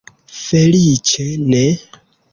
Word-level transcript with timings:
Feliĉe 0.37 1.29
ne. 1.53 1.63